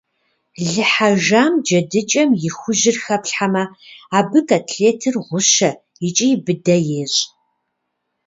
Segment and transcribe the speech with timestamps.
[0.71, 3.63] Лы хьэжам джэдыкӀэм и хужьыр хэплъхьэмэ,
[4.17, 5.71] абы котлетыр гъущэ
[6.07, 7.19] икӀи быдэ ещӀ.